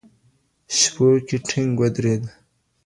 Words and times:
شپو 0.77 1.07
کي 1.27 1.37
ټینګ 1.47 1.71
ودرېد 1.81 2.23